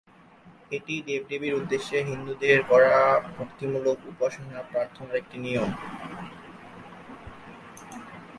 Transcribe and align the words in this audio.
এটি 0.71 0.93
দেবদেবীদের 1.07 1.57
উদ্দেশ্যে 1.59 1.97
হিন্দুদের 2.03 2.59
করা 2.63 2.93
ভক্তিমূলক 3.37 3.97
উপাসনা-প্রার্থনার 4.05 5.15
একটি 5.15 5.37
নিয়ম। 5.37 5.69